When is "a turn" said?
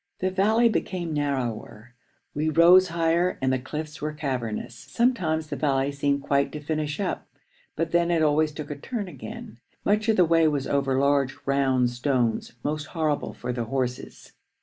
8.71-9.07